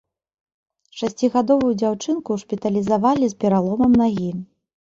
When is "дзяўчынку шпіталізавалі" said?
1.81-3.25